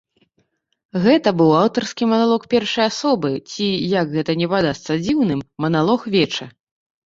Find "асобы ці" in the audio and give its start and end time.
2.93-3.67